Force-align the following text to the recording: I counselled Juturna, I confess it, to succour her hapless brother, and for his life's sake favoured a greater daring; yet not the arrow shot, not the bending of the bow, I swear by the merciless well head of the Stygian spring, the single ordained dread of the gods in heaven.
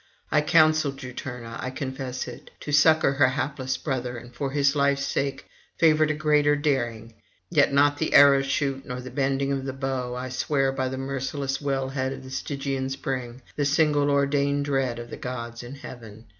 I 0.31 0.41
counselled 0.41 0.97
Juturna, 0.97 1.57
I 1.61 1.69
confess 1.69 2.27
it, 2.27 2.49
to 2.61 2.71
succour 2.71 3.11
her 3.11 3.27
hapless 3.27 3.77
brother, 3.77 4.17
and 4.17 4.33
for 4.33 4.49
his 4.49 4.75
life's 4.75 5.05
sake 5.05 5.45
favoured 5.77 6.09
a 6.09 6.15
greater 6.15 6.55
daring; 6.55 7.13
yet 7.51 7.71
not 7.71 7.99
the 7.99 8.15
arrow 8.15 8.41
shot, 8.41 8.83
not 8.83 9.03
the 9.03 9.11
bending 9.11 9.51
of 9.51 9.63
the 9.65 9.73
bow, 9.73 10.15
I 10.15 10.29
swear 10.29 10.71
by 10.71 10.89
the 10.89 10.97
merciless 10.97 11.61
well 11.61 11.89
head 11.89 12.13
of 12.13 12.23
the 12.23 12.31
Stygian 12.31 12.89
spring, 12.89 13.43
the 13.55 13.63
single 13.63 14.09
ordained 14.09 14.65
dread 14.65 14.97
of 14.97 15.11
the 15.11 15.17
gods 15.17 15.61
in 15.61 15.75
heaven. 15.75 16.25